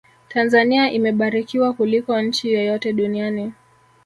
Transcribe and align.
tanzania 0.29 0.91
imebarikiwa 0.91 1.73
kuliko 1.73 2.21
nchi 2.21 2.53
yoyote 2.53 2.93
duniani 2.93 3.51